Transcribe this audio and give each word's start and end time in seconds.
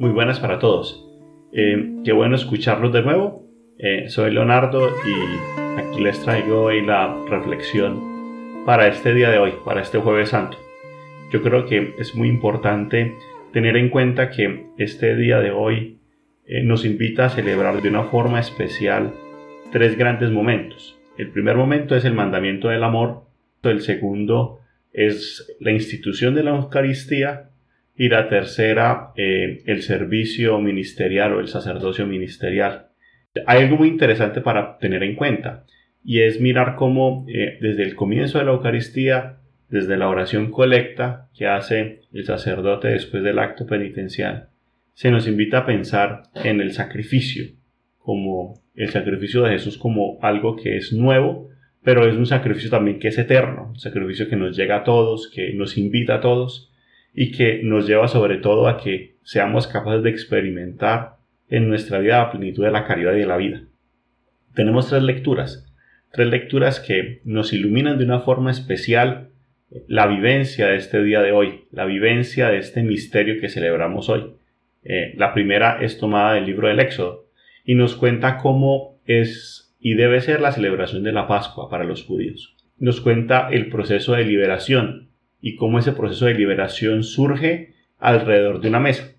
Muy 0.00 0.12
buenas 0.12 0.40
para 0.40 0.58
todos. 0.58 1.06
Eh, 1.52 2.00
qué 2.06 2.12
bueno 2.12 2.34
escucharlos 2.34 2.90
de 2.90 3.02
nuevo. 3.02 3.44
Eh, 3.78 4.08
soy 4.08 4.30
Leonardo 4.30 4.88
y 4.88 5.78
aquí 5.78 6.02
les 6.02 6.18
traigo 6.22 6.62
hoy 6.62 6.80
la 6.80 7.14
reflexión 7.28 8.64
para 8.64 8.88
este 8.88 9.12
día 9.12 9.28
de 9.28 9.36
hoy, 9.36 9.52
para 9.62 9.82
este 9.82 9.98
jueves 9.98 10.30
santo. 10.30 10.56
Yo 11.30 11.42
creo 11.42 11.66
que 11.66 11.96
es 11.98 12.14
muy 12.14 12.28
importante 12.28 13.12
tener 13.52 13.76
en 13.76 13.90
cuenta 13.90 14.30
que 14.30 14.68
este 14.78 15.14
día 15.16 15.38
de 15.40 15.50
hoy 15.50 15.98
eh, 16.46 16.62
nos 16.62 16.86
invita 16.86 17.26
a 17.26 17.28
celebrar 17.28 17.82
de 17.82 17.90
una 17.90 18.04
forma 18.04 18.40
especial 18.40 19.12
tres 19.70 19.98
grandes 19.98 20.30
momentos. 20.30 20.98
El 21.18 21.28
primer 21.28 21.56
momento 21.56 21.94
es 21.94 22.06
el 22.06 22.14
mandamiento 22.14 22.68
del 22.68 22.84
amor, 22.84 23.24
el 23.62 23.82
segundo 23.82 24.60
es 24.94 25.54
la 25.60 25.72
institución 25.72 26.34
de 26.34 26.44
la 26.44 26.56
Eucaristía 26.56 27.49
y 28.00 28.08
la 28.08 28.30
tercera, 28.30 29.12
eh, 29.14 29.62
el 29.66 29.82
servicio 29.82 30.58
ministerial 30.58 31.34
o 31.34 31.40
el 31.40 31.48
sacerdocio 31.48 32.06
ministerial. 32.06 32.86
Hay 33.44 33.64
algo 33.64 33.76
muy 33.76 33.88
interesante 33.88 34.40
para 34.40 34.78
tener 34.78 35.02
en 35.02 35.16
cuenta 35.16 35.66
y 36.02 36.22
es 36.22 36.40
mirar 36.40 36.76
cómo 36.76 37.26
eh, 37.28 37.58
desde 37.60 37.82
el 37.82 37.94
comienzo 37.94 38.38
de 38.38 38.46
la 38.46 38.52
Eucaristía, 38.52 39.40
desde 39.68 39.98
la 39.98 40.08
oración 40.08 40.50
colecta 40.50 41.28
que 41.36 41.46
hace 41.46 42.00
el 42.14 42.24
sacerdote 42.24 42.88
después 42.88 43.22
del 43.22 43.38
acto 43.38 43.66
penitencial, 43.66 44.48
se 44.94 45.10
nos 45.10 45.28
invita 45.28 45.58
a 45.58 45.66
pensar 45.66 46.22
en 46.42 46.62
el 46.62 46.72
sacrificio, 46.72 47.48
como 47.98 48.62
el 48.76 48.88
sacrificio 48.88 49.42
de 49.42 49.50
Jesús 49.50 49.76
como 49.76 50.18
algo 50.22 50.56
que 50.56 50.78
es 50.78 50.94
nuevo, 50.94 51.50
pero 51.84 52.08
es 52.08 52.16
un 52.16 52.24
sacrificio 52.24 52.70
también 52.70 52.98
que 52.98 53.08
es 53.08 53.18
eterno, 53.18 53.72
un 53.72 53.78
sacrificio 53.78 54.26
que 54.26 54.36
nos 54.36 54.56
llega 54.56 54.76
a 54.76 54.84
todos, 54.84 55.30
que 55.30 55.52
nos 55.52 55.76
invita 55.76 56.14
a 56.14 56.20
todos 56.22 56.69
y 57.14 57.32
que 57.32 57.60
nos 57.62 57.86
lleva 57.86 58.08
sobre 58.08 58.38
todo 58.38 58.68
a 58.68 58.78
que 58.78 59.16
seamos 59.22 59.66
capaces 59.66 60.02
de 60.02 60.10
experimentar 60.10 61.16
en 61.48 61.68
nuestra 61.68 61.98
vida 61.98 62.18
la 62.18 62.30
plenitud 62.30 62.64
de 62.64 62.70
la 62.70 62.84
caridad 62.84 63.14
y 63.14 63.20
de 63.20 63.26
la 63.26 63.36
vida. 63.36 63.62
Tenemos 64.54 64.88
tres 64.88 65.02
lecturas, 65.02 65.72
tres 66.12 66.28
lecturas 66.28 66.80
que 66.80 67.20
nos 67.24 67.52
iluminan 67.52 67.98
de 67.98 68.04
una 68.04 68.20
forma 68.20 68.50
especial 68.50 69.30
la 69.86 70.06
vivencia 70.06 70.68
de 70.68 70.76
este 70.76 71.02
día 71.02 71.20
de 71.20 71.32
hoy, 71.32 71.64
la 71.70 71.84
vivencia 71.84 72.48
de 72.48 72.58
este 72.58 72.82
misterio 72.82 73.40
que 73.40 73.48
celebramos 73.48 74.08
hoy. 74.08 74.34
Eh, 74.82 75.14
la 75.16 75.32
primera 75.32 75.80
es 75.80 75.98
tomada 75.98 76.34
del 76.34 76.46
libro 76.46 76.68
del 76.68 76.80
Éxodo 76.80 77.26
y 77.64 77.74
nos 77.74 77.94
cuenta 77.94 78.38
cómo 78.38 78.98
es 79.06 79.74
y 79.78 79.94
debe 79.94 80.20
ser 80.20 80.40
la 80.40 80.52
celebración 80.52 81.02
de 81.02 81.12
la 81.12 81.26
Pascua 81.26 81.70
para 81.70 81.84
los 81.84 82.04
judíos. 82.04 82.56
Nos 82.78 83.00
cuenta 83.00 83.48
el 83.50 83.68
proceso 83.68 84.14
de 84.14 84.24
liberación 84.24 85.09
y 85.40 85.56
cómo 85.56 85.78
ese 85.78 85.92
proceso 85.92 86.26
de 86.26 86.34
liberación 86.34 87.02
surge 87.02 87.74
alrededor 87.98 88.60
de 88.60 88.68
una 88.68 88.80
mesa. 88.80 89.12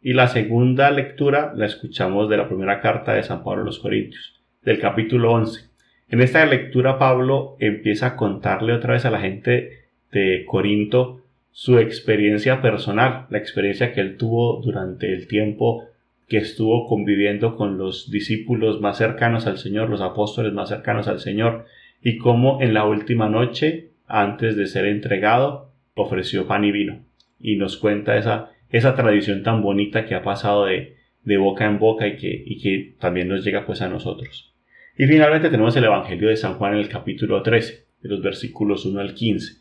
Y 0.00 0.12
la 0.12 0.28
segunda 0.28 0.90
lectura 0.90 1.52
la 1.56 1.66
escuchamos 1.66 2.28
de 2.28 2.36
la 2.36 2.48
primera 2.48 2.80
carta 2.80 3.14
de 3.14 3.22
San 3.22 3.42
Pablo 3.42 3.62
a 3.62 3.66
los 3.66 3.78
Corintios, 3.78 4.40
del 4.62 4.78
capítulo 4.78 5.32
11. 5.32 5.68
En 6.10 6.20
esta 6.20 6.44
lectura 6.46 6.98
Pablo 6.98 7.56
empieza 7.58 8.06
a 8.06 8.16
contarle 8.16 8.72
otra 8.72 8.94
vez 8.94 9.04
a 9.04 9.10
la 9.10 9.20
gente 9.20 9.86
de 10.12 10.44
Corinto 10.46 11.22
su 11.50 11.78
experiencia 11.78 12.62
personal, 12.62 13.26
la 13.30 13.38
experiencia 13.38 13.92
que 13.92 14.00
él 14.00 14.16
tuvo 14.16 14.60
durante 14.62 15.12
el 15.12 15.26
tiempo 15.26 15.84
que 16.28 16.38
estuvo 16.38 16.86
conviviendo 16.86 17.56
con 17.56 17.78
los 17.78 18.10
discípulos 18.10 18.80
más 18.80 18.98
cercanos 18.98 19.46
al 19.46 19.58
Señor, 19.58 19.88
los 19.88 20.00
apóstoles 20.00 20.52
más 20.52 20.68
cercanos 20.68 21.08
al 21.08 21.20
Señor, 21.20 21.64
y 22.02 22.18
cómo 22.18 22.62
en 22.62 22.74
la 22.74 22.84
última 22.84 23.28
noche 23.28 23.87
antes 24.08 24.56
de 24.56 24.66
ser 24.66 24.86
entregado, 24.86 25.72
ofreció 25.94 26.46
pan 26.46 26.64
y 26.64 26.72
vino. 26.72 27.04
Y 27.38 27.56
nos 27.56 27.76
cuenta 27.76 28.16
esa, 28.16 28.50
esa 28.70 28.94
tradición 28.94 29.42
tan 29.42 29.62
bonita 29.62 30.06
que 30.06 30.14
ha 30.14 30.22
pasado 30.22 30.66
de, 30.66 30.96
de 31.22 31.36
boca 31.36 31.66
en 31.66 31.78
boca 31.78 32.06
y 32.06 32.16
que, 32.16 32.42
y 32.44 32.60
que 32.60 32.96
también 32.98 33.28
nos 33.28 33.44
llega 33.44 33.66
pues 33.66 33.82
a 33.82 33.88
nosotros. 33.88 34.54
Y 34.96 35.06
finalmente 35.06 35.50
tenemos 35.50 35.76
el 35.76 35.84
Evangelio 35.84 36.28
de 36.28 36.36
San 36.36 36.54
Juan 36.54 36.74
en 36.74 36.80
el 36.80 36.88
capítulo 36.88 37.42
13, 37.42 37.86
de 38.02 38.08
los 38.08 38.22
versículos 38.22 38.84
1 38.84 39.00
al 39.00 39.14
15. 39.14 39.58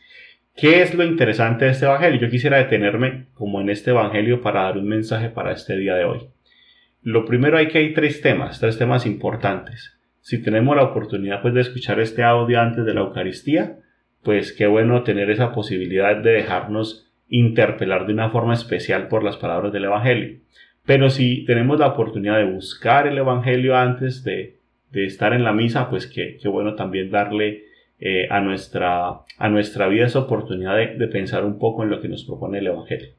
¿Qué 0.55 0.81
es 0.81 0.95
lo 0.95 1.03
interesante 1.03 1.65
de 1.65 1.71
este 1.71 1.85
Evangelio? 1.85 2.19
Yo 2.19 2.29
quisiera 2.31 2.57
detenerme 2.57 3.27
como 3.35 3.61
en 3.61 3.69
este 3.69 3.91
Evangelio 3.91 4.41
para 4.41 4.63
dar 4.63 4.77
un 4.79 4.87
mensaje 4.87 5.29
para 5.29 5.51
este 5.51 5.77
día 5.77 5.93
de 5.93 6.05
hoy. 6.05 6.29
Lo 7.03 7.25
primero 7.25 7.57
hay 7.57 7.67
que 7.67 7.77
hay 7.77 7.93
tres 7.93 8.21
temas, 8.21 8.59
tres 8.59 8.79
temas 8.79 9.05
importantes. 9.05 9.93
Si 10.21 10.41
tenemos 10.41 10.75
la 10.75 10.83
oportunidad 10.83 11.43
pues 11.43 11.53
de 11.53 11.61
escuchar 11.61 11.99
este 11.99 12.23
audio 12.23 12.59
antes 12.59 12.85
de 12.85 12.93
la 12.95 13.01
Eucaristía, 13.01 13.77
pues 14.27 14.51
qué 14.51 14.67
bueno 14.67 15.03
tener 15.03 15.29
esa 15.29 15.53
posibilidad 15.53 16.17
de 16.17 16.31
dejarnos 16.31 17.09
interpelar 17.29 18.05
de 18.05 18.11
una 18.11 18.29
forma 18.29 18.55
especial 18.55 19.07
por 19.07 19.23
las 19.23 19.37
palabras 19.37 19.71
del 19.71 19.85
Evangelio. 19.85 20.39
Pero 20.85 21.09
si 21.09 21.45
tenemos 21.45 21.79
la 21.79 21.87
oportunidad 21.87 22.35
de 22.35 22.51
buscar 22.51 23.07
el 23.07 23.17
Evangelio 23.17 23.77
antes 23.77 24.25
de, 24.25 24.57
estar 24.91 25.31
en 25.31 25.45
la 25.45 25.53
misa, 25.53 25.89
pues 25.89 26.07
qué, 26.07 26.37
bueno 26.43 26.75
también 26.75 27.09
darle 27.09 27.67
eh, 27.99 28.27
a, 28.29 28.41
nuestra, 28.41 29.21
a 29.37 29.47
nuestra 29.47 29.87
vida 29.87 30.07
esa 30.07 30.19
oportunidad 30.19 30.75
de, 30.75 30.97
de 30.97 31.07
pensar 31.07 31.45
un 31.45 31.57
poco 31.57 31.83
en 31.83 31.89
lo 31.89 32.01
que 32.01 32.09
nos 32.09 32.25
propone 32.25 32.57
el 32.59 32.67
Evangelio. 32.67 33.11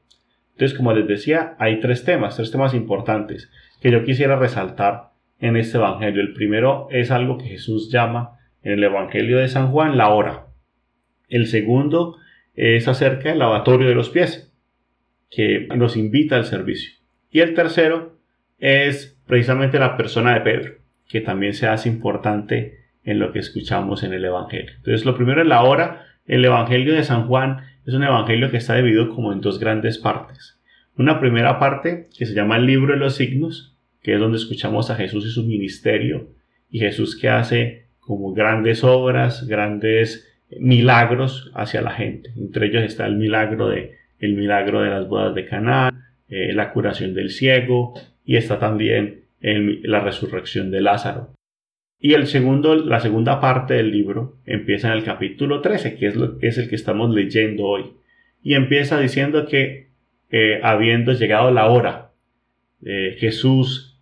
Entonces, 0.51 0.77
como 0.77 0.93
les 0.93 1.07
decía, 1.07 1.55
hay 1.57 1.79
tres 1.79 2.05
temas, 2.05 2.35
tres 2.35 2.51
temas 2.51 2.75
importantes 2.75 3.51
que 3.81 3.89
yo 3.89 4.03
quisiera 4.03 4.35
resaltar 4.35 5.09
en 5.39 5.57
este 5.57 5.79
Evangelio. 5.79 6.21
El 6.21 6.33
primero 6.33 6.87
es 6.91 7.09
algo 7.09 7.39
que 7.39 7.45
Jesús 7.45 7.91
llama 7.91 8.37
en 8.61 8.73
el 8.73 8.83
Evangelio 8.83 9.39
de 9.39 9.47
San 9.47 9.71
Juan 9.71 9.97
la 9.97 10.09
hora. 10.09 10.48
El 11.29 11.47
segundo 11.47 12.17
es 12.55 12.87
acerca 12.87 13.29
del 13.29 13.39
lavatorio 13.39 13.87
de 13.87 13.95
los 13.95 14.09
pies, 14.09 14.51
que 15.29 15.67
nos 15.75 15.95
invita 15.95 16.35
al 16.35 16.45
servicio. 16.45 16.91
Y 17.31 17.39
el 17.39 17.53
tercero 17.53 18.17
es 18.57 19.17
precisamente 19.27 19.79
la 19.79 19.95
persona 19.95 20.33
de 20.33 20.41
Pedro, 20.41 20.73
que 21.07 21.21
también 21.21 21.53
se 21.53 21.67
hace 21.67 21.87
importante 21.87 22.79
en 23.03 23.19
lo 23.19 23.31
que 23.31 23.39
escuchamos 23.39 24.03
en 24.03 24.13
el 24.13 24.25
Evangelio. 24.25 24.71
Entonces, 24.75 25.05
lo 25.05 25.15
primero 25.15 25.41
es 25.41 25.47
la 25.47 25.63
hora. 25.63 26.05
El 26.25 26.43
Evangelio 26.43 26.93
de 26.93 27.03
San 27.03 27.27
Juan 27.27 27.61
es 27.85 27.93
un 27.93 28.03
Evangelio 28.03 28.51
que 28.51 28.57
está 28.57 28.75
dividido 28.75 29.09
como 29.09 29.31
en 29.31 29.41
dos 29.41 29.59
grandes 29.59 29.97
partes. 29.97 30.59
Una 30.97 31.19
primera 31.19 31.59
parte 31.59 32.09
que 32.17 32.25
se 32.25 32.33
llama 32.33 32.57
el 32.57 32.65
libro 32.65 32.93
de 32.93 32.99
los 32.99 33.15
signos, 33.15 33.77
que 34.01 34.15
es 34.15 34.19
donde 34.19 34.37
escuchamos 34.37 34.89
a 34.91 34.95
Jesús 34.95 35.25
y 35.25 35.29
su 35.29 35.45
ministerio, 35.45 36.29
y 36.69 36.79
Jesús 36.79 37.17
que 37.17 37.29
hace 37.29 37.87
como 37.99 38.33
grandes 38.33 38.83
obras, 38.83 39.47
grandes 39.47 40.28
milagros 40.57 41.51
hacia 41.53 41.81
la 41.81 41.91
gente. 41.91 42.31
Entre 42.37 42.67
ellos 42.67 42.83
está 42.83 43.05
el 43.05 43.15
milagro 43.15 43.69
de, 43.69 43.97
el 44.19 44.35
milagro 44.35 44.81
de 44.81 44.89
las 44.89 45.07
bodas 45.07 45.35
de 45.35 45.45
Caná, 45.45 46.13
eh, 46.29 46.53
la 46.53 46.71
curación 46.71 47.13
del 47.13 47.29
ciego 47.29 47.93
y 48.25 48.37
está 48.37 48.59
también 48.59 49.25
la 49.41 50.01
resurrección 50.01 50.69
de 50.69 50.81
Lázaro. 50.81 51.33
Y 51.97 52.13
el 52.13 52.27
segundo, 52.27 52.75
la 52.75 52.99
segunda 52.99 53.39
parte 53.39 53.75
del 53.75 53.91
libro 53.91 54.37
empieza 54.45 54.87
en 54.87 54.95
el 54.95 55.03
capítulo 55.03 55.61
13, 55.61 55.95
que 55.95 56.07
es, 56.07 56.15
lo, 56.15 56.37
es 56.41 56.57
el 56.57 56.69
que 56.69 56.75
estamos 56.75 57.13
leyendo 57.13 57.63
hoy. 57.65 57.93
Y 58.43 58.55
empieza 58.55 58.99
diciendo 58.99 59.47
que 59.47 59.87
eh, 60.29 60.59
habiendo 60.61 61.13
llegado 61.13 61.51
la 61.51 61.67
hora, 61.67 62.11
eh, 62.83 63.15
Jesús 63.17 63.97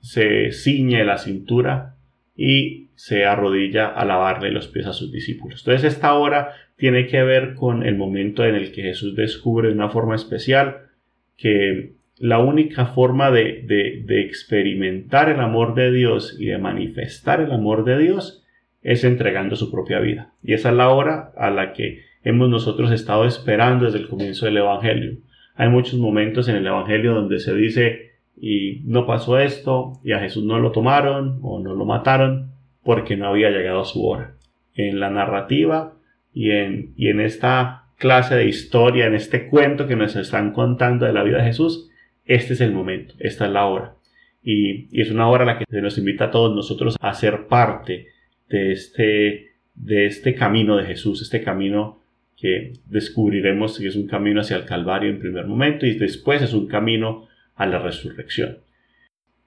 se 0.00 0.50
ciñe 0.50 1.04
la 1.04 1.18
cintura 1.18 1.95
y 2.36 2.88
se 2.94 3.24
arrodilla 3.24 3.88
a 3.88 4.04
lavarle 4.04 4.50
los 4.50 4.68
pies 4.68 4.86
a 4.86 4.92
sus 4.92 5.12
discípulos. 5.12 5.60
Entonces 5.60 5.94
esta 5.94 6.14
hora 6.14 6.52
tiene 6.76 7.06
que 7.06 7.22
ver 7.22 7.54
con 7.54 7.84
el 7.84 7.96
momento 7.96 8.44
en 8.44 8.54
el 8.54 8.72
que 8.72 8.82
Jesús 8.82 9.16
descubre 9.16 9.68
de 9.68 9.74
una 9.74 9.88
forma 9.88 10.14
especial 10.14 10.88
que 11.36 11.92
la 12.18 12.38
única 12.38 12.86
forma 12.86 13.30
de, 13.30 13.62
de, 13.66 14.20
experimentar 14.22 15.28
el 15.28 15.40
amor 15.40 15.74
de 15.74 15.92
Dios 15.92 16.36
y 16.38 16.46
de 16.46 16.58
manifestar 16.58 17.42
el 17.42 17.52
amor 17.52 17.84
de 17.84 17.98
Dios 17.98 18.42
es 18.82 19.04
entregando 19.04 19.54
su 19.56 19.70
propia 19.70 20.00
vida. 20.00 20.32
Y 20.42 20.54
esa 20.54 20.70
es 20.70 20.76
la 20.76 20.88
hora 20.88 21.32
a 21.36 21.50
la 21.50 21.74
que 21.74 22.04
hemos 22.24 22.48
nosotros 22.48 22.90
estado 22.90 23.26
esperando 23.26 23.84
desde 23.84 23.98
el 23.98 24.08
comienzo 24.08 24.46
del 24.46 24.56
Evangelio. 24.56 25.18
Hay 25.56 25.68
muchos 25.68 25.98
momentos 25.98 26.48
en 26.48 26.56
el 26.56 26.66
Evangelio 26.66 27.14
donde 27.14 27.38
se 27.38 27.54
dice 27.54 28.05
y 28.36 28.82
no 28.84 29.06
pasó 29.06 29.38
esto 29.38 29.94
y 30.04 30.12
a 30.12 30.20
Jesús 30.20 30.44
no 30.44 30.58
lo 30.58 30.72
tomaron 30.72 31.38
o 31.42 31.60
no 31.60 31.74
lo 31.74 31.84
mataron 31.84 32.52
porque 32.82 33.16
no 33.16 33.28
había 33.28 33.50
llegado 33.50 33.84
su 33.84 34.06
hora. 34.06 34.34
En 34.74 35.00
la 35.00 35.10
narrativa 35.10 35.94
y 36.34 36.50
en, 36.50 36.92
y 36.96 37.08
en 37.08 37.20
esta 37.20 37.86
clase 37.96 38.34
de 38.34 38.46
historia, 38.46 39.06
en 39.06 39.14
este 39.14 39.48
cuento 39.48 39.86
que 39.86 39.96
nos 39.96 40.14
están 40.16 40.52
contando 40.52 41.06
de 41.06 41.12
la 41.12 41.22
vida 41.22 41.38
de 41.38 41.44
Jesús, 41.44 41.90
este 42.26 42.52
es 42.52 42.60
el 42.60 42.72
momento, 42.72 43.14
esta 43.18 43.46
es 43.46 43.52
la 43.52 43.66
hora. 43.66 43.94
Y, 44.42 44.88
y 44.96 45.00
es 45.00 45.10
una 45.10 45.28
hora 45.28 45.44
a 45.44 45.46
la 45.46 45.58
que 45.58 45.64
se 45.68 45.80
nos 45.80 45.96
invita 45.98 46.26
a 46.26 46.30
todos 46.30 46.54
nosotros 46.54 46.96
a 47.00 47.14
ser 47.14 47.46
parte 47.46 48.08
de 48.48 48.72
este, 48.72 49.52
de 49.74 50.06
este 50.06 50.34
camino 50.34 50.76
de 50.76 50.84
Jesús, 50.84 51.22
este 51.22 51.42
camino 51.42 52.00
que 52.36 52.74
descubriremos 52.86 53.78
que 53.78 53.88
es 53.88 53.96
un 53.96 54.06
camino 54.06 54.42
hacia 54.42 54.58
el 54.58 54.66
Calvario 54.66 55.10
en 55.10 55.18
primer 55.18 55.46
momento 55.46 55.86
y 55.86 55.94
después 55.94 56.42
es 56.42 56.52
un 56.52 56.66
camino 56.66 57.26
a 57.56 57.66
la 57.66 57.78
resurrección. 57.78 58.58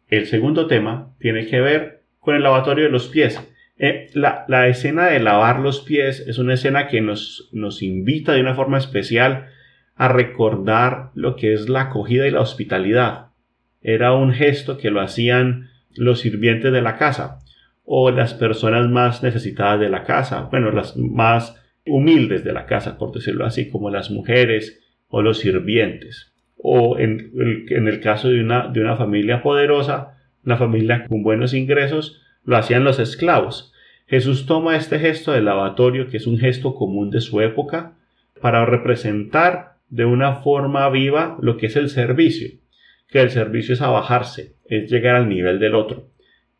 El 0.09 0.25
segundo 0.25 0.67
tema 0.67 1.15
tiene 1.19 1.45
que 1.47 1.61
ver 1.61 2.01
con 2.19 2.35
el 2.35 2.43
lavatorio 2.43 2.85
de 2.85 2.89
los 2.89 3.07
pies. 3.07 3.39
Eh, 3.77 4.09
la, 4.13 4.67
escena 4.67 5.07
de 5.07 5.19
lavar 5.19 5.59
los 5.59 5.81
pies 5.81 6.19
es 6.27 6.37
una 6.37 6.55
escena 6.55 6.87
que 6.87 6.99
nos, 6.99 7.49
nos 7.53 7.81
invita 7.81 8.33
de 8.33 8.41
una 8.41 8.55
forma 8.55 8.77
especial 8.77 9.47
a 9.95 10.07
recordar 10.07 11.11
lo 11.13 11.35
que 11.35 11.53
es 11.53 11.69
la 11.69 11.83
acogida 11.83 12.27
y 12.27 12.31
la 12.31 12.41
hospitalidad. 12.41 13.27
Era 13.81 14.13
un 14.13 14.33
gesto 14.33 14.77
que 14.77 14.91
lo 14.91 14.99
hacían 14.99 15.69
los 15.95 16.19
sirvientes 16.19 16.73
de 16.73 16.81
la 16.81 16.97
casa 16.97 17.39
o 17.85 18.11
las 18.11 18.33
personas 18.33 18.89
más 18.89 19.23
necesitadas 19.23 19.79
de 19.79 19.89
la 19.89 20.03
casa, 20.03 20.41
bueno, 20.51 20.71
las 20.71 20.95
más 20.97 21.55
humildes 21.85 22.43
de 22.43 22.53
la 22.53 22.65
casa, 22.65 22.97
por 22.97 23.11
decirlo 23.11 23.45
así, 23.45 23.69
como 23.69 23.89
las 23.89 24.11
mujeres 24.11 24.79
o 25.07 25.21
los 25.21 25.39
sirvientes. 25.39 26.31
O 26.61 26.97
en 26.99 27.31
el, 27.69 27.99
caso 28.01 28.29
de 28.29 28.41
una, 28.41 28.67
de 28.67 28.81
una 28.81 28.97
familia 28.97 29.41
poderosa, 29.41 30.17
una 30.45 30.57
familia 30.57 31.05
con 31.07 31.23
buenos 31.23 31.53
ingresos, 31.53 32.21
lo 32.43 32.57
hacían 32.57 32.83
los 32.83 32.99
esclavos. 32.99 33.73
Jesús 34.07 34.45
toma 34.45 34.75
este 34.75 34.99
gesto 34.99 35.31
del 35.31 35.45
lavatorio, 35.45 36.09
que 36.09 36.17
es 36.17 36.27
un 36.27 36.37
gesto 36.37 36.75
común 36.75 37.11
de 37.11 37.21
su 37.21 37.41
época, 37.41 37.93
para 38.41 38.65
representar 38.65 39.75
de 39.89 40.05
una 40.05 40.35
forma 40.37 40.89
viva 40.89 41.37
lo 41.41 41.57
que 41.57 41.67
es 41.67 41.75
el 41.75 41.89
servicio, 41.89 42.49
que 43.07 43.21
el 43.21 43.29
servicio 43.29 43.73
es 43.73 43.81
abajarse, 43.81 44.53
es 44.65 44.91
llegar 44.91 45.15
al 45.15 45.29
nivel 45.29 45.59
del 45.59 45.75
otro. 45.75 46.07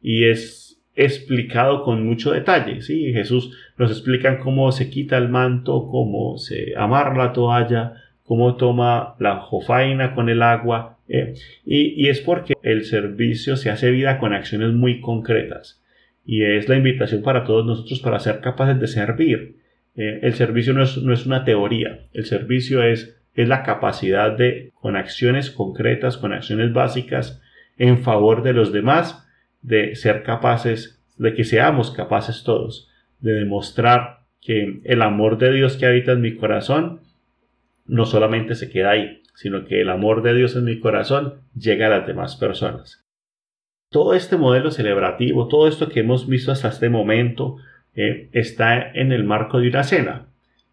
Y 0.02 0.25
es 0.25 0.81
explicado 0.95 1.84
con 1.84 2.06
mucho 2.06 2.31
detalle. 2.31 2.81
¿sí? 2.81 3.13
Jesús 3.13 3.57
nos 3.78 3.92
explica 3.92 4.40
cómo 4.40 4.72
se 4.72 4.90
quita 4.90 5.18
el 5.18 5.30
manto, 5.30 5.88
cómo 5.90 6.38
se 6.38 6.74
amarra 6.78 7.16
la 7.16 7.34
toalla, 7.34 7.94
cómo 8.30 8.58
toma 8.58 9.16
la 9.18 9.38
jofaina 9.38 10.14
con 10.14 10.30
el 10.30 10.44
agua. 10.44 11.00
Eh, 11.08 11.34
y, 11.66 12.10
es 12.10 12.22
porque 12.22 12.54
el 12.62 12.86
servicio 12.86 13.58
se 13.58 13.72
hace 13.72 13.90
vida 13.90 14.20
con 14.20 14.34
acciones 14.34 14.72
muy 14.72 15.02
concretas. 15.02 15.81
Y 16.24 16.44
es 16.44 16.70
la 16.70 16.76
invitación 16.76 17.24
para 17.24 17.44
todos 17.44 17.66
nosotros 17.66 18.02
para 18.02 18.20
ser 18.20 18.40
capaces 18.40 18.80
de 18.80 18.86
servir. 18.86 19.56
Eh, 19.96 20.20
el 20.22 20.36
servicio 20.36 20.74
no 20.74 20.84
es, 20.84 20.98
no 20.98 21.12
es 21.12 21.26
una 21.26 21.44
teoría, 21.44 22.02
el 22.14 22.26
servicio 22.26 22.84
es 22.84 23.20
es 23.34 23.48
la 23.48 23.64
capacidad 23.64 24.36
de, 24.36 24.74
con 24.81 24.98
acciones 24.98 25.50
concretas, 25.50 26.18
con 26.18 26.34
acciones 26.34 26.74
básicas, 26.74 27.42
en 27.78 28.00
favor 28.00 28.44
de 28.44 28.52
los 28.52 28.74
demás, 28.74 29.26
de 29.62 29.96
ser 29.96 30.24
capaces, 30.24 31.02
de 31.18 31.34
que 31.34 31.46
seamos 31.46 31.92
capaces 31.92 32.44
todos, 32.44 32.90
de 33.22 33.31
demostrar 33.31 34.26
que 34.42 34.81
el 34.84 35.02
amor 35.02 35.38
de 35.38 35.54
Dios 35.54 35.78
que 35.78 35.86
habita 35.86 36.12
en 36.12 36.22
mi 36.22 36.36
corazón 36.36 37.00
no 37.90 38.06
solamente 38.06 38.56
se 38.56 38.70
queda 38.70 38.92
ahí, 38.92 39.24
sino 39.36 39.66
que 39.66 39.82
el 39.82 39.90
amor 39.90 40.22
de 40.22 40.34
Dios 40.34 40.56
en 40.56 40.66
mi 40.66 40.80
corazón 40.80 41.42
llega 41.56 41.88
a 41.88 41.90
las 41.90 42.08
demás 42.08 42.36
personas. 42.38 43.06
Todo 43.92 44.14
este 44.14 44.38
modelo 44.38 44.70
celebrativo, 44.72 45.48
todo 45.48 45.68
esto 45.68 45.90
que 45.90 46.02
hemos 46.02 46.28
visto 46.28 46.52
hasta 46.52 46.70
este 46.70 46.90
momento, 46.90 47.58
eh, 47.96 48.30
está 48.32 48.92
en 48.92 49.12
el 49.12 49.24
marco 49.24 49.60
de 49.60 49.70
una 49.70 49.84
cena. 49.84 50.28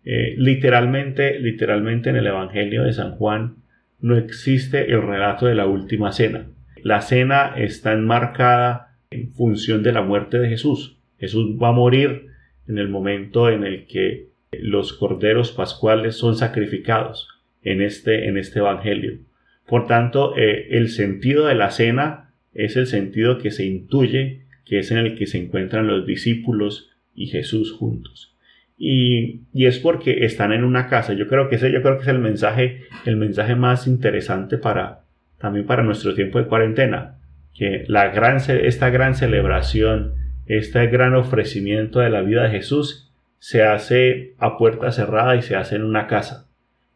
Eh, 0.05 0.35
literalmente, 0.37 1.41
literalmente 1.41 2.11
en 2.11 2.17
el 2.17 2.27
Evangelio 2.27 2.85
de 2.85 2.93
San 2.93 3.13
Juan 3.13 3.57
no 3.99 4.17
existe 4.17 4.93
el 4.93 5.03
relato 5.03 5.47
de 5.47 5.55
la 5.55 5.67
última 5.67 6.13
cena. 6.13 6.47
La 6.83 7.01
cena 7.01 7.55
está 7.57 7.93
enmarcada 7.93 8.99
en 9.11 9.33
función 9.33 9.83
de 9.83 9.93
la 9.93 10.03
muerte 10.03 10.39
de 10.39 10.49
Jesús. 10.49 11.01
Jesús 11.19 11.57
va 11.61 11.69
a 11.69 11.73
morir 11.73 12.27
en 12.69 12.79
el 12.79 12.89
momento 12.89 13.49
en 13.49 13.65
el 13.65 13.87
que 13.87 14.29
los 14.53 14.93
corderos 14.93 15.53
pascuales 15.53 16.17
son 16.17 16.37
sacrificados 16.37 17.29
en 17.63 17.83
este, 17.83 18.29
en 18.29 18.39
este 18.39 18.61
Evangelio. 18.61 19.19
Por 19.67 19.87
tanto, 19.87 20.37
eh, 20.37 20.69
el 20.71 20.89
sentido 20.89 21.47
de 21.47 21.55
la 21.55 21.71
cena 21.71 22.35
es 22.55 22.77
el 22.77 22.87
sentido 22.87 23.39
que 23.39 23.51
se 23.51 23.65
intuye 23.65 24.47
que 24.67 24.81
es 24.81 24.91
en 24.91 24.99
el 24.99 25.17
que 25.17 25.27
se 25.27 25.39
encuentran 25.39 25.87
los 25.87 26.07
discípulos 26.07 26.91
y 27.15 27.29
Jesús 27.29 27.73
juntos. 27.73 28.35
Y, 28.77 29.45
es 29.55 29.79
porque 29.79 30.27
están 30.27 30.53
en 30.53 30.65
una 30.65 30.89
casa. 30.89 31.15
Yo 31.15 31.29
creo 31.29 31.49
que 31.49 31.57
ese 31.57 31.73
yo 31.73 31.81
creo 31.81 31.97
que 31.97 32.03
es 32.03 32.09
el 32.09 32.19
mensaje, 32.19 32.83
el 33.07 33.17
mensaje 33.17 33.55
más 33.55 33.87
interesante 33.87 34.59
para 34.59 35.05
también 35.39 35.67
para 35.67 35.83
nuestro 35.83 36.15
tiempo 36.15 36.39
de 36.39 36.47
cuarentena, 36.47 37.19
que 37.55 37.85
la 37.89 38.09
gran 38.09 38.37
esta 38.37 38.91
gran 38.91 39.15
celebración, 39.15 40.15
este 40.47 40.87
gran 40.89 41.15
ofrecimiento 41.15 42.01
de 42.01 42.11
la 42.11 42.23
vida 42.23 42.43
de 42.43 42.51
Jesús 42.51 43.06
se 43.39 43.63
hace 43.63 44.35
a 44.39 44.59
puerta 44.59 44.93
cerrada 44.93 45.37
y 45.37 45.43
se 45.43 45.57
hace 45.57 45.77
en 45.77 45.85
una 45.85 46.07
casa. 46.07 46.49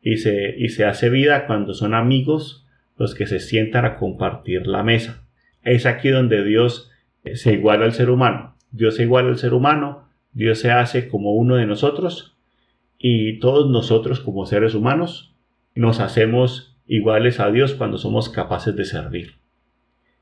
Y 0.03 0.17
se, 0.17 0.55
y 0.57 0.71
se 0.71 0.85
hace 0.85 1.11
vida 1.11 1.47
cuando 1.47 1.75
son 1.75 1.95
amigos 1.95 2.67
los 2.97 3.15
que 3.15 3.27
se 3.27 3.41
sientan 3.41 3.85
a 3.85 3.97
compartir 3.97 4.67
la 4.67 4.83
mesa. 4.83 5.23
Es 5.63 5.87
aquí 5.87 6.09
donde 6.09 6.45
Dios 6.45 6.91
se 7.35 7.53
iguala 7.53 7.85
al 7.85 7.93
ser 7.93 8.11
humano. 8.11 8.57
Dios 8.71 8.97
se 8.97 9.03
iguala 9.03 9.29
al 9.29 9.39
ser 9.39 9.53
humano 9.53 10.11
Dios 10.33 10.61
se 10.61 10.71
hace 10.71 11.09
como 11.09 11.35
uno 11.35 11.57
de 11.57 11.67
nosotros 11.67 12.37
y 12.99 13.39
todos 13.41 13.71
nosotros 13.71 14.21
como 14.21 14.47
seres 14.47 14.75
humanos 14.75 15.35
nos 15.75 16.01
hacemos 16.01 16.77
iguales 16.87 17.41
a 17.41 17.51
Dios 17.51 17.75
cuando 17.75 17.99
somos 17.99 18.29
capaces 18.29 18.77
de 18.77 18.85
servir. 18.85 19.35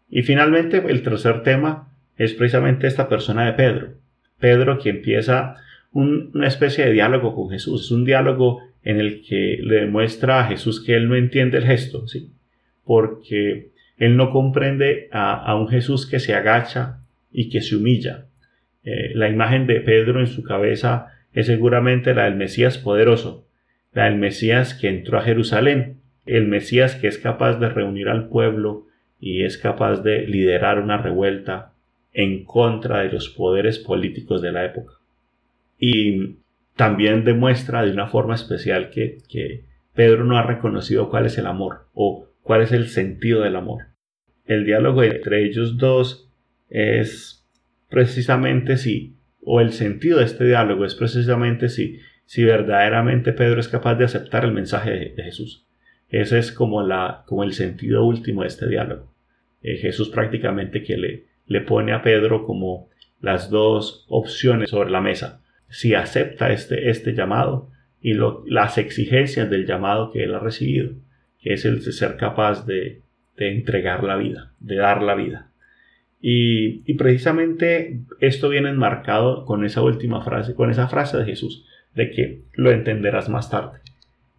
Y 0.08 0.22
finalmente 0.22 0.82
el 0.88 1.02
tercer 1.02 1.42
tema 1.42 1.92
es 2.16 2.32
precisamente 2.32 2.86
esta 2.86 3.08
persona 3.08 3.46
de 3.46 3.52
Pedro. 3.52 3.94
Pedro 4.38 4.78
que 4.78 4.90
empieza 4.90 5.56
una 5.92 6.46
especie 6.46 6.84
de 6.84 6.92
diálogo 6.92 7.34
con 7.34 7.50
Jesús, 7.50 7.86
es 7.86 7.90
un 7.90 8.04
diálogo 8.04 8.60
en 8.82 9.00
el 9.00 9.22
que 9.22 9.58
le 9.60 9.82
demuestra 9.82 10.40
a 10.40 10.46
Jesús 10.48 10.84
que 10.84 10.94
él 10.94 11.08
no 11.08 11.16
entiende 11.16 11.58
el 11.58 11.64
gesto, 11.64 12.06
¿sí? 12.06 12.30
porque 12.84 13.70
él 13.96 14.16
no 14.16 14.30
comprende 14.30 15.08
a 15.10 15.54
un 15.56 15.68
Jesús 15.68 16.06
que 16.06 16.20
se 16.20 16.34
agacha 16.34 17.00
y 17.32 17.50
que 17.50 17.60
se 17.60 17.76
humilla, 17.76 18.28
eh, 18.90 19.12
la 19.14 19.28
imagen 19.28 19.66
de 19.66 19.82
Pedro 19.82 20.20
en 20.20 20.26
su 20.26 20.42
cabeza 20.42 21.08
es 21.34 21.44
seguramente 21.44 22.14
la 22.14 22.24
del 22.24 22.36
Mesías 22.36 22.78
poderoso, 22.78 23.46
la 23.92 24.04
del 24.04 24.16
Mesías 24.16 24.72
que 24.72 24.88
entró 24.88 25.18
a 25.18 25.22
Jerusalén, 25.22 26.00
el 26.24 26.46
Mesías 26.46 26.94
que 26.94 27.06
es 27.06 27.18
capaz 27.18 27.58
de 27.58 27.68
reunir 27.68 28.08
al 28.08 28.28
pueblo 28.28 28.86
y 29.20 29.44
es 29.44 29.58
capaz 29.58 30.02
de 30.02 30.26
liderar 30.26 30.80
una 30.80 30.96
revuelta 30.96 31.72
en 32.14 32.44
contra 32.44 33.00
de 33.00 33.12
los 33.12 33.28
poderes 33.28 33.78
políticos 33.78 34.40
de 34.40 34.52
la 34.52 34.64
época. 34.64 34.94
Y 35.78 36.38
también 36.76 37.24
demuestra 37.24 37.84
de 37.84 37.92
una 37.92 38.08
forma 38.08 38.34
especial 38.34 38.90
que, 38.90 39.18
que 39.28 39.64
Pedro 39.94 40.24
no 40.24 40.38
ha 40.38 40.42
reconocido 40.42 41.10
cuál 41.10 41.26
es 41.26 41.38
el 41.38 41.46
amor 41.46 41.88
o 41.92 42.28
cuál 42.42 42.62
es 42.62 42.72
el 42.72 42.88
sentido 42.88 43.42
del 43.42 43.56
amor. 43.56 43.86
El 44.46 44.64
diálogo 44.64 45.02
entre 45.02 45.44
ellos 45.44 45.76
dos 45.76 46.30
es 46.70 47.46
precisamente 47.90 48.76
si, 48.76 49.16
o 49.42 49.60
el 49.60 49.72
sentido 49.72 50.18
de 50.18 50.24
este 50.24 50.44
diálogo 50.44 50.84
es 50.84 50.94
precisamente 50.94 51.68
si, 51.68 52.00
si 52.24 52.44
verdaderamente 52.44 53.32
Pedro 53.32 53.60
es 53.60 53.68
capaz 53.68 53.96
de 53.96 54.04
aceptar 54.04 54.44
el 54.44 54.52
mensaje 54.52 55.12
de, 55.14 55.22
Jesús. 55.22 55.66
Ese 56.08 56.38
es 56.38 56.52
como, 56.52 56.82
la, 56.82 57.24
como 57.26 57.42
el 57.42 57.52
sentido 57.52 58.04
último 58.04 58.42
de 58.42 58.48
este 58.48 58.68
diálogo. 58.68 59.12
Eh, 59.62 59.76
Jesús 59.76 60.08
prácticamente 60.08 60.82
que 60.82 60.96
le, 60.96 61.24
le 61.46 61.60
pone 61.60 61.92
a 61.92 62.02
Pedro 62.02 62.46
como 62.46 62.88
las 63.20 63.50
dos 63.50 64.06
opciones 64.08 64.70
sobre 64.70 64.90
la 64.90 65.00
mesa. 65.00 65.42
Si 65.68 65.94
acepta 65.94 66.52
este, 66.52 66.90
este 66.90 67.14
llamado 67.14 67.70
y 68.00 68.14
las 68.46 68.78
exigencias 68.78 69.50
del 69.50 69.66
llamado 69.66 70.12
que 70.12 70.24
él 70.24 70.34
ha 70.34 70.38
recibido, 70.38 70.92
que 71.40 71.54
es 71.54 71.64
el 71.64 71.84
de 71.84 71.92
ser 71.92 72.16
capaz 72.16 72.66
de, 72.66 73.02
de 73.36 73.52
entregar 73.52 74.04
la 74.04 74.16
vida, 74.16 74.52
de 74.60 74.76
dar 74.76 75.02
la 75.02 75.14
vida. 75.14 75.48
Y, 76.20 76.94
precisamente 76.94 78.00
esto 78.20 78.48
viene 78.48 78.70
enmarcado 78.70 79.44
con 79.44 79.64
esa 79.64 79.82
última 79.82 80.22
frase, 80.22 80.54
con 80.54 80.70
esa 80.70 80.88
frase 80.88 81.16
de 81.16 81.24
Jesús, 81.24 81.64
de 81.94 82.10
que 82.10 82.40
lo 82.54 82.72
entenderás 82.72 83.28
más 83.28 83.50
tarde. 83.50 83.78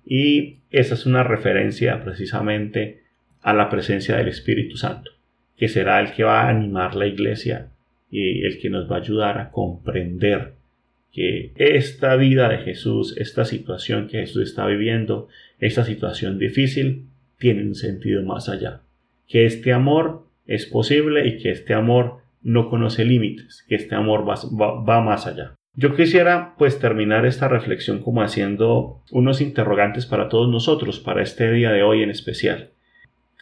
Y 0.06 0.58
esa 0.72 0.96
es 0.96 1.06
una 1.06 1.24
referencia 1.24 2.04
precisamente 2.04 3.02
a 3.42 3.54
la 3.54 3.70
presencia 3.70 4.18
del 4.18 4.28
Espíritu 4.28 4.76
Santo, 4.76 5.12
que 5.56 5.70
será 5.70 6.02
el 6.02 6.12
que 6.12 6.24
va 6.24 6.42
a 6.42 6.50
animar 6.50 6.96
la 6.96 7.08
iglesia 7.08 7.70
y 8.12 8.44
el 8.46 8.60
que 8.60 8.70
nos 8.70 8.92
va 8.92 8.98
a 8.98 9.00
ayudar 9.00 9.38
a 9.38 9.52
comprender 9.52 10.54
que 11.12 11.54
esta 11.56 12.16
vida 12.16 12.50
de 12.50 12.60
Jesús, 12.60 13.16
esta 13.18 13.46
situación 13.46 14.08
que 14.08 14.20
Jesús 14.20 14.44
está 14.44 14.66
viviendo, 14.66 15.28
esta 15.60 15.84
situación 15.84 16.38
difícil, 16.38 17.08
tiene 17.38 17.64
un 17.64 17.76
sentido 17.76 18.24
más 18.24 18.50
allá. 18.50 18.82
Que 19.28 19.46
este 19.46 19.74
amor 19.74 20.28
es 20.46 20.66
posible 20.66 21.28
y 21.28 21.38
que 21.38 21.52
este 21.52 21.74
amor 21.74 22.20
no 22.42 22.70
conoce 22.70 23.06
límites, 23.06 23.66
que 23.68 23.76
este 23.76 23.96
amor 23.96 24.26
va, 24.28 25.02
más 25.02 25.28
allá. 25.28 25.56
Yo 25.74 25.96
quisiera 25.96 26.56
pues 26.58 26.80
terminar 26.80 27.26
esta 27.26 27.48
reflexión 27.48 28.02
como 28.02 28.22
haciendo 28.22 29.04
unos 29.12 29.42
interrogantes 29.42 30.06
para 30.06 30.30
todos 30.30 30.50
nosotros, 30.50 31.00
para 31.00 31.22
este 31.22 31.52
día 31.52 31.72
de 31.72 31.84
hoy 31.84 32.04
en 32.04 32.10
especial. 32.10 32.72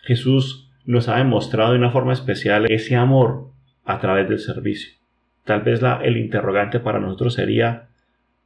Jesús 0.03 0.71
nos 0.85 1.09
ha 1.09 1.17
demostrado 1.17 1.71
de 1.71 1.79
una 1.79 1.91
forma 1.91 2.13
especial 2.13 2.65
ese 2.69 2.95
amor 2.95 3.51
a 3.83 3.99
través 3.99 4.29
del 4.29 4.39
servicio. 4.39 4.91
Tal 5.47 5.61
vez 5.61 5.81
la, 5.81 6.01
el 6.03 6.17
interrogante 6.17 6.81
para 6.81 6.99
nosotros 6.99 7.35
sería 7.35 7.87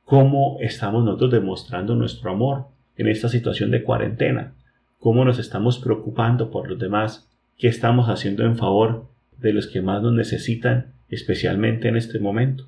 cómo 0.05 0.57
estamos 0.61 1.03
nosotros 1.03 1.31
demostrando 1.31 1.95
nuestro 1.95 2.29
amor 2.29 2.65
en 2.95 3.07
esta 3.07 3.27
situación 3.27 3.71
de 3.71 3.81
cuarentena, 3.81 4.53
cómo 4.99 5.25
nos 5.25 5.39
estamos 5.39 5.79
preocupando 5.79 6.51
por 6.51 6.69
los 6.69 6.77
demás, 6.77 7.27
qué 7.57 7.69
estamos 7.69 8.07
haciendo 8.07 8.45
en 8.45 8.55
favor 8.55 9.07
de 9.39 9.51
los 9.51 9.65
que 9.65 9.81
más 9.81 10.03
nos 10.03 10.13
necesitan, 10.13 10.93
especialmente 11.09 11.87
en 11.87 11.97
este 11.97 12.19
momento. 12.19 12.67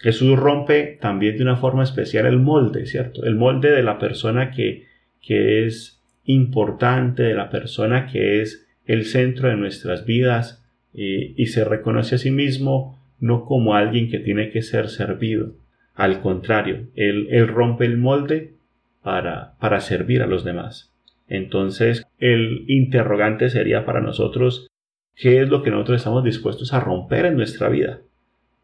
Jesús 0.00 0.36
rompe 0.36 0.98
también 1.00 1.36
de 1.36 1.44
una 1.44 1.56
forma 1.56 1.84
especial 1.84 2.26
el 2.26 2.40
molde, 2.40 2.84
¿cierto? 2.86 3.22
El 3.22 3.36
molde 3.36 3.70
de 3.70 3.84
la 3.84 4.00
persona 4.00 4.50
que, 4.50 4.86
que 5.22 5.66
es 5.66 6.00
importante, 6.24 7.22
de 7.22 7.34
la 7.34 7.48
persona 7.48 8.08
que 8.08 8.42
es 8.42 8.66
el 8.86 9.04
centro 9.04 9.50
de 9.50 9.56
nuestras 9.56 10.04
vidas 10.04 10.64
eh, 10.94 11.32
y 11.36 11.46
se 11.46 11.64
reconoce 11.64 12.16
a 12.16 12.18
sí 12.18 12.32
mismo 12.32 12.99
no 13.20 13.44
como 13.44 13.74
alguien 13.74 14.10
que 14.10 14.18
tiene 14.18 14.50
que 14.50 14.62
ser 14.62 14.88
servido. 14.88 15.52
Al 15.94 16.20
contrario, 16.20 16.88
él, 16.96 17.28
él 17.30 17.48
rompe 17.48 17.84
el 17.84 17.98
molde 17.98 18.54
para, 19.02 19.54
para 19.60 19.80
servir 19.80 20.22
a 20.22 20.26
los 20.26 20.44
demás. 20.44 20.92
Entonces, 21.28 22.06
el 22.18 22.64
interrogante 22.68 23.50
sería 23.50 23.84
para 23.84 24.00
nosotros, 24.00 24.66
¿qué 25.14 25.40
es 25.42 25.48
lo 25.48 25.62
que 25.62 25.70
nosotros 25.70 25.98
estamos 25.98 26.24
dispuestos 26.24 26.72
a 26.72 26.80
romper 26.80 27.26
en 27.26 27.36
nuestra 27.36 27.68
vida? 27.68 28.00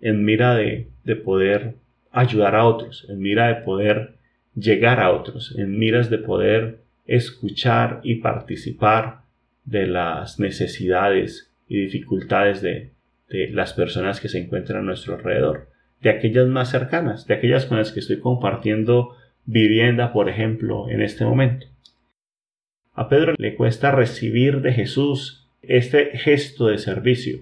En 0.00 0.24
mira 0.24 0.54
de, 0.54 0.88
de 1.04 1.16
poder 1.16 1.74
ayudar 2.10 2.54
a 2.54 2.64
otros, 2.64 3.06
en 3.08 3.20
mira 3.20 3.48
de 3.48 3.62
poder 3.62 4.16
llegar 4.56 5.00
a 5.00 5.10
otros, 5.12 5.54
en 5.56 5.78
miras 5.78 6.10
de 6.10 6.18
poder 6.18 6.80
escuchar 7.06 8.00
y 8.02 8.16
participar 8.16 9.20
de 9.64 9.86
las 9.86 10.40
necesidades 10.40 11.52
y 11.68 11.82
dificultades 11.82 12.62
de, 12.62 12.90
de 13.28 13.50
las 13.50 13.72
personas 13.72 14.20
que 14.20 14.28
se 14.28 14.38
encuentran 14.38 14.80
a 14.80 14.84
nuestro 14.84 15.14
alrededor, 15.14 15.68
de 16.00 16.10
aquellas 16.10 16.46
más 16.46 16.70
cercanas, 16.70 17.26
de 17.26 17.34
aquellas 17.34 17.66
con 17.66 17.78
las 17.78 17.92
que 17.92 18.00
estoy 18.00 18.20
compartiendo 18.20 19.16
vivienda, 19.44 20.12
por 20.12 20.28
ejemplo, 20.28 20.88
en 20.88 21.02
este 21.02 21.24
momento. 21.24 21.66
A 22.94 23.08
Pedro 23.08 23.34
le 23.38 23.54
cuesta 23.56 23.90
recibir 23.90 24.62
de 24.62 24.72
Jesús 24.72 25.46
este 25.62 26.16
gesto 26.16 26.68
de 26.68 26.78
servicio. 26.78 27.40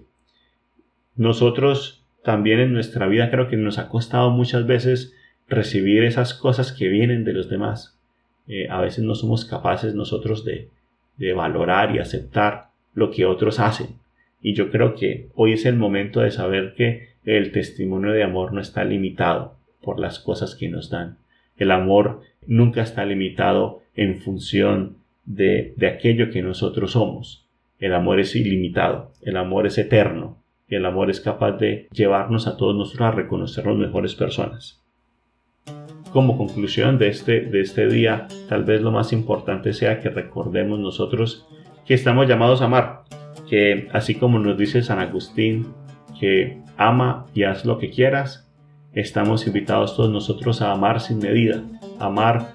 Nosotros 1.16 2.04
también 2.22 2.58
en 2.58 2.72
nuestra 2.72 3.06
vida 3.06 3.30
creo 3.30 3.48
que 3.48 3.56
nos 3.56 3.78
ha 3.78 3.88
costado 3.88 4.30
muchas 4.30 4.66
veces 4.66 5.14
recibir 5.48 6.04
esas 6.04 6.34
cosas 6.34 6.72
que 6.72 6.88
vienen 6.88 7.24
de 7.24 7.34
los 7.34 7.48
demás. 7.48 7.98
Eh, 8.48 8.68
a 8.68 8.80
veces 8.80 9.04
no 9.04 9.14
somos 9.14 9.44
capaces 9.44 9.94
nosotros 9.94 10.44
de, 10.44 10.70
de 11.16 11.32
valorar 11.34 11.94
y 11.94 11.98
aceptar 11.98 12.68
lo 12.94 13.10
que 13.10 13.26
otros 13.26 13.60
hacen. 13.60 13.88
Y 14.44 14.52
yo 14.52 14.70
creo 14.70 14.94
que 14.94 15.30
hoy 15.34 15.54
es 15.54 15.64
el 15.64 15.76
momento 15.76 16.20
de 16.20 16.30
saber 16.30 16.74
que 16.76 17.14
el 17.24 17.50
testimonio 17.50 18.12
de 18.12 18.22
amor 18.22 18.52
no 18.52 18.60
está 18.60 18.84
limitado 18.84 19.54
por 19.82 19.98
las 19.98 20.18
cosas 20.18 20.54
que 20.54 20.68
nos 20.68 20.90
dan. 20.90 21.16
El 21.56 21.70
amor 21.70 22.20
nunca 22.46 22.82
está 22.82 23.06
limitado 23.06 23.80
en 23.96 24.18
función 24.18 24.98
de, 25.24 25.72
de 25.78 25.86
aquello 25.86 26.30
que 26.30 26.42
nosotros 26.42 26.92
somos. 26.92 27.46
El 27.78 27.94
amor 27.94 28.20
es 28.20 28.36
ilimitado, 28.36 29.12
el 29.22 29.38
amor 29.38 29.66
es 29.66 29.78
eterno, 29.78 30.36
el 30.68 30.84
amor 30.84 31.08
es 31.08 31.20
capaz 31.20 31.52
de 31.52 31.88
llevarnos 31.90 32.46
a 32.46 32.58
todos 32.58 32.76
nosotros 32.76 33.08
a 33.08 33.12
reconocernos 33.12 33.78
mejores 33.78 34.14
personas. 34.14 34.78
Como 36.12 36.36
conclusión 36.36 36.98
de 36.98 37.08
este, 37.08 37.40
de 37.40 37.62
este 37.62 37.88
día, 37.88 38.28
tal 38.50 38.64
vez 38.64 38.82
lo 38.82 38.92
más 38.92 39.14
importante 39.14 39.72
sea 39.72 40.00
que 40.00 40.10
recordemos 40.10 40.78
nosotros 40.78 41.48
que 41.86 41.94
estamos 41.94 42.28
llamados 42.28 42.60
a 42.60 42.66
amar, 42.66 43.04
que 43.48 43.88
así 43.92 44.14
como 44.14 44.38
nos 44.38 44.56
dice 44.58 44.82
San 44.82 44.98
Agustín, 44.98 45.66
que 46.18 46.58
ama 46.76 47.26
y 47.34 47.44
haz 47.44 47.64
lo 47.64 47.78
que 47.78 47.90
quieras, 47.90 48.48
estamos 48.92 49.46
invitados 49.46 49.96
todos 49.96 50.10
nosotros 50.10 50.62
a 50.62 50.72
amar 50.72 51.00
sin 51.00 51.18
medida, 51.18 51.62
amar 51.98 52.52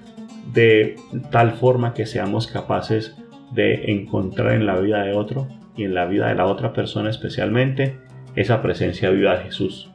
de 0.52 0.96
tal 1.30 1.52
forma 1.52 1.94
que 1.94 2.06
seamos 2.06 2.46
capaces 2.46 3.16
de 3.52 3.90
encontrar 3.92 4.52
en 4.52 4.66
la 4.66 4.78
vida 4.78 5.02
de 5.02 5.12
otro 5.12 5.48
y 5.76 5.84
en 5.84 5.94
la 5.94 6.06
vida 6.06 6.28
de 6.28 6.34
la 6.34 6.46
otra 6.46 6.72
persona 6.72 7.10
especialmente 7.10 7.96
esa 8.36 8.62
presencia 8.62 9.10
viva 9.10 9.36
de 9.36 9.44
Jesús 9.44 9.90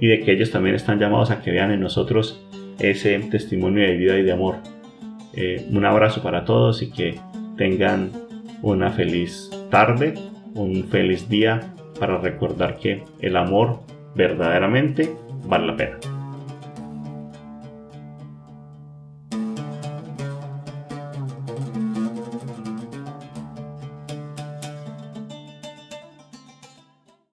y 0.00 0.08
de 0.08 0.20
que 0.20 0.32
ellos 0.32 0.50
también 0.50 0.74
están 0.74 0.98
llamados 0.98 1.30
a 1.30 1.40
que 1.42 1.50
vean 1.50 1.70
en 1.70 1.80
nosotros 1.80 2.44
ese 2.78 3.18
testimonio 3.30 3.86
de 3.86 3.96
vida 3.96 4.18
y 4.18 4.22
de 4.22 4.32
amor. 4.32 4.56
Eh, 5.34 5.66
un 5.70 5.84
abrazo 5.84 6.22
para 6.22 6.44
todos 6.44 6.82
y 6.82 6.90
que 6.90 7.18
tengan 7.56 8.10
una 8.62 8.90
feliz 8.90 9.50
tarde 9.70 10.14
un 10.54 10.84
feliz 10.84 11.28
día 11.28 11.74
para 11.98 12.18
recordar 12.18 12.78
que 12.78 13.02
el 13.20 13.36
amor 13.36 13.80
verdaderamente 14.14 15.10
vale 15.46 15.66
la 15.66 15.76
pena. 15.76 16.13